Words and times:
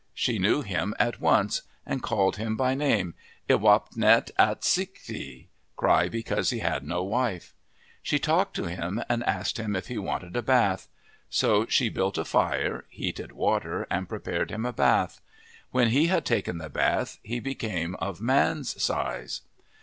She 0.15 0.39
knew 0.39 0.63
him 0.63 0.95
at 0.97 1.21
once 1.21 1.61
and 1.85 2.01
called 2.01 2.37
him 2.37 2.57
by 2.57 2.73
name 2.73 3.13
Iwapnep 3.47 4.31
Atswitki, 4.39 5.45
Cry 5.75 6.09
because 6.09 6.49
he 6.49 6.57
had 6.57 6.83
no 6.83 7.03
wife. 7.03 7.53
She 8.01 8.17
talked 8.17 8.55
to 8.55 8.63
him 8.63 9.03
and 9.07 9.23
asked 9.25 9.59
him 9.59 9.75
if 9.75 9.89
he 9.89 9.99
wanted 9.99 10.35
a 10.35 10.41
bath. 10.41 10.87
So 11.29 11.67
she 11.67 11.89
built 11.89 12.17
a 12.17 12.25
fire, 12.25 12.85
heated 12.89 13.33
water, 13.33 13.85
and 13.91 14.09
prepared 14.09 14.49
him 14.49 14.65
a 14.65 14.73
bath. 14.73 15.21
When 15.69 15.89
he 15.89 16.07
had 16.07 16.25
taken 16.25 16.57
the 16.57 16.67
bath 16.69 17.19
he 17.21 17.39
became 17.39 17.93
of 17.99 18.21
man's 18.21 18.81
size. 18.81 19.41